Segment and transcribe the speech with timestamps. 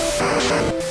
[0.00, 0.82] Fashion.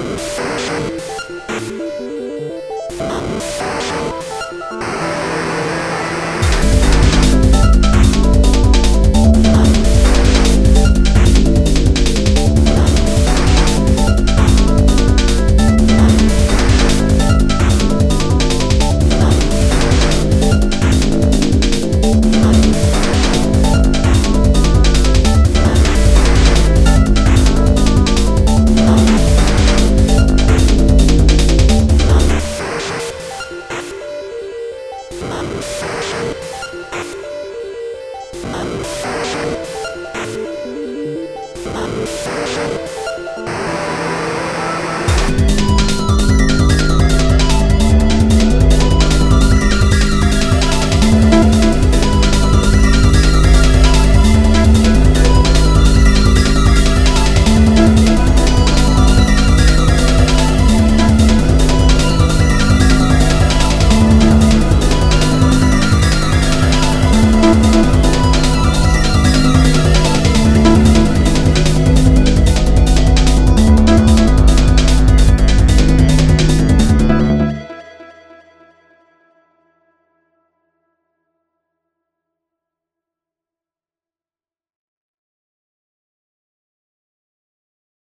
[0.00, 0.29] Show.